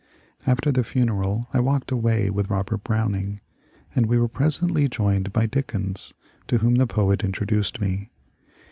After 0.47 0.71
the 0.71 0.83
funeral 0.83 1.47
I 1.53 1.59
walked 1.59 1.91
away 1.91 2.31
with 2.31 2.49
Robert 2.49 2.83
Browning, 2.83 3.39
and 3.95 4.07
we 4.07 4.17
were 4.17 4.27
presently 4.27 4.89
joined 4.89 5.31
by 5.31 5.45
Dickens, 5.45 6.11
to 6.47 6.57
whom 6.57 6.73
the 6.73 6.87
poet 6.87 7.23
introduced 7.23 7.79
me. 7.79 8.09